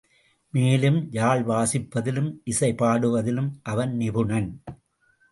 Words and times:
மேலும், 0.53 1.11
யாழ் 1.11 1.41
வாசிப்பதிலும், 1.41 2.39
இசை 2.43 2.73
பாடுவதிலும் 2.73 3.49
அவன் 3.63 3.93
நிபுணன். 3.95 4.63